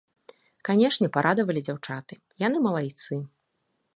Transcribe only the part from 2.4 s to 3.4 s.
яны малайцы.